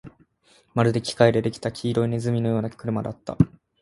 [0.73, 3.37] まるで機械で出来た黄色い鼠のような車だった